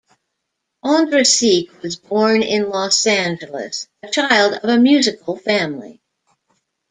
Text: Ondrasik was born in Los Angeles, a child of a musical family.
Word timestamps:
Ondrasik 0.83 1.79
was 1.83 1.95
born 1.95 2.41
in 2.41 2.69
Los 2.71 3.05
Angeles, 3.05 3.87
a 4.01 4.09
child 4.09 4.53
of 4.63 4.63
a 4.63 4.79
musical 4.79 5.37
family. 5.37 6.01